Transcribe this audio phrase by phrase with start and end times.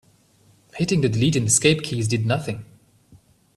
[0.77, 2.65] Hitting the delete and escape keys did nothing.